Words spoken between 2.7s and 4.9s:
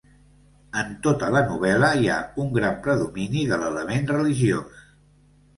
predomini de l'element religiós.